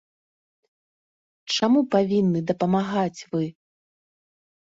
[1.55, 3.43] Чаму павінны дапамагаць вы?